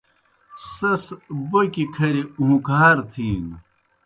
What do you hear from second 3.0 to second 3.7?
تِھینوْ۔